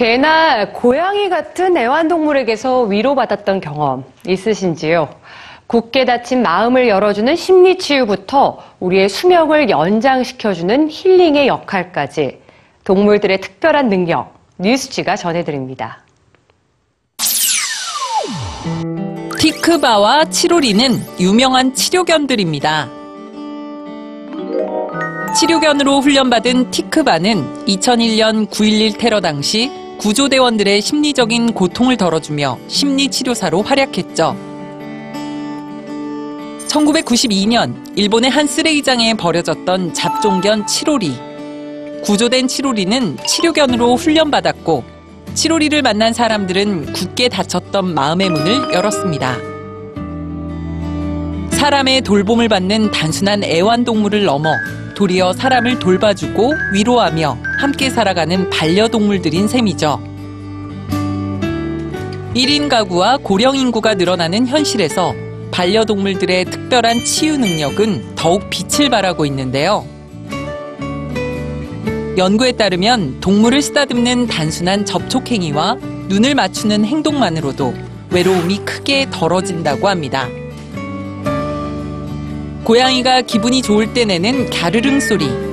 [0.00, 5.10] 개나 고양이 같은 애완동물에게서 위로받았던 경험 있으신지요?
[5.66, 12.40] 굳게 닫힌 마음을 열어주는 심리치유부터 우리의 수명을 연장시켜주는 힐링의 역할까지
[12.84, 16.02] 동물들의 특별한 능력, 뉴스지가 전해드립니다.
[19.38, 22.88] 티크바와 치로리는 유명한 치료견들입니다.
[25.38, 34.34] 치료견으로 훈련받은 티크바는 2001년 9.11 테러 당시 구조대원들의 심리적인 고통을 덜어주며 심리치료사로 활약했죠.
[36.68, 41.12] 1992년 일본의 한 쓰레기장에 버려졌던 잡종견 치로리.
[42.02, 44.84] 구조된 치로리는 치료견으로 훈련받았고
[45.34, 49.36] 치로리를 만난 사람들은 굳게 닫혔던 마음의 문을 열었습니다.
[51.50, 54.50] 사람의 돌봄을 받는 단순한 애완동물을 넘어
[54.96, 60.02] 도리어 사람을 돌봐주고 위로하며 함께 살아가는 반려동물들인 셈이죠.
[62.34, 65.12] 1인 가구와 고령 인구가 늘어나는 현실에서
[65.50, 69.86] 반려동물들의 특별한 치유 능력은 더욱 빛을 발하고 있는데요.
[72.16, 75.76] 연구에 따르면 동물을 쓰다듬는 단순한 접촉 행위와
[76.08, 77.74] 눈을 맞추는 행동만으로도
[78.08, 80.26] 외로움이 크게 덜어진다고 합니다.
[82.64, 85.49] 고양이가 기분이 좋을 때 내는 갸르릉 소리.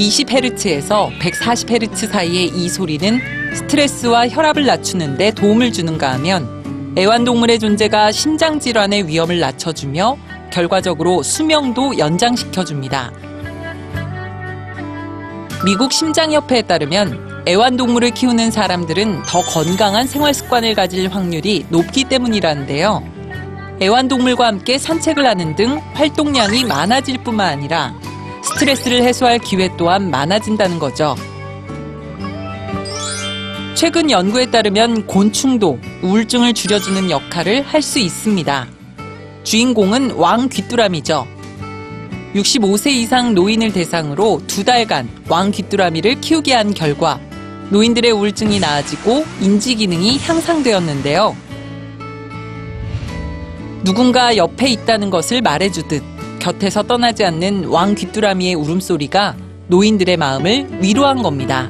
[0.00, 3.20] 20Hz에서 140Hz 사이의 이 소리는
[3.54, 10.16] 스트레스와 혈압을 낮추는데 도움을 주는가 하면 애완동물의 존재가 심장 질환의 위험을 낮춰주며
[10.50, 13.12] 결과적으로 수명도 연장시켜줍니다.
[15.66, 23.02] 미국 심장협회에 따르면 애완동물을 키우는 사람들은 더 건강한 생활 습관을 가질 확률이 높기 때문이라는데요.
[23.82, 27.94] 애완동물과 함께 산책을 하는 등 활동량이 많아질 뿐만 아니라
[28.60, 31.16] 스트레스를 해소할 기회 또한 많아진다는 거죠.
[33.74, 38.68] 최근 연구에 따르면 곤충도 우울증을 줄여주는 역할을 할 수 있습니다.
[39.44, 41.26] 주인공은 왕 귀뚜라미죠.
[42.34, 47.18] 65세 이상 노인을 대상으로 두 달간 왕 귀뚜라미를 키우게 한 결과
[47.70, 51.34] 노인들의 우울증이 나아지고 인지 기능이 향상되었는데요.
[53.84, 59.36] 누군가 옆에 있다는 것을 말해주듯 곁에서 떠나지 않는 왕 귀뚜라미의 울음소리가
[59.68, 61.68] 노인들의 마음을 위로한 겁니다.